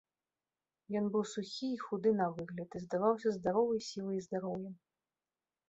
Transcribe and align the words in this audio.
Ён 1.01 1.05
быў 1.15 1.23
сухі 1.33 1.67
і 1.73 1.77
худы 1.83 2.15
на 2.23 2.27
выгляд 2.39 2.69
і 2.81 2.83
здаваўся 2.87 3.29
здаровы 3.39 3.75
сілай 3.91 4.17
і 4.19 4.25
здароўем. 4.31 4.75